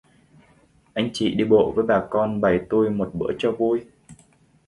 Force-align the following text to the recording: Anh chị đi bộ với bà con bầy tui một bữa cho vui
Anh 0.93 1.09
chị 1.13 1.35
đi 1.35 1.43
bộ 1.43 1.73
với 1.75 1.85
bà 1.85 2.03
con 2.09 2.41
bầy 2.41 2.59
tui 2.69 2.89
một 2.89 3.09
bữa 3.13 3.33
cho 3.39 3.51
vui 3.51 3.85